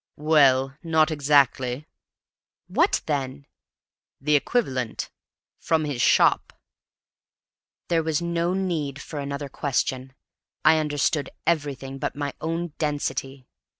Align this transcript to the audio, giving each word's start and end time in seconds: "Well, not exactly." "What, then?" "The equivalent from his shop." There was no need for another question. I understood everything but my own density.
"Well, 0.17 0.73
not 0.81 1.11
exactly." 1.11 1.85
"What, 2.65 3.03
then?" 3.05 3.45
"The 4.19 4.35
equivalent 4.35 5.11
from 5.59 5.85
his 5.85 6.01
shop." 6.01 6.53
There 7.87 8.01
was 8.01 8.19
no 8.19 8.55
need 8.55 8.99
for 8.99 9.19
another 9.19 9.47
question. 9.47 10.13
I 10.65 10.79
understood 10.79 11.29
everything 11.45 11.99
but 11.99 12.15
my 12.15 12.33
own 12.41 12.69
density. 12.79 13.45